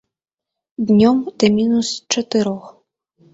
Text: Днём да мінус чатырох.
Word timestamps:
Днём 0.87 1.17
да 1.43 1.51
мінус 1.59 1.93
чатырох. 2.17 2.63